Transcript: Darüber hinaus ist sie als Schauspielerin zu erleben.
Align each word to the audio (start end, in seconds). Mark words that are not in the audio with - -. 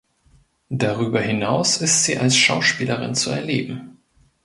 Darüber 0.71 1.21
hinaus 1.21 1.77
ist 1.77 2.05
sie 2.05 2.17
als 2.17 2.35
Schauspielerin 2.35 3.13
zu 3.13 3.29
erleben. 3.29 3.99